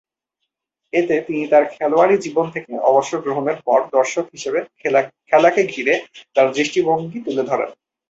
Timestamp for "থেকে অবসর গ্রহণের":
2.51-3.57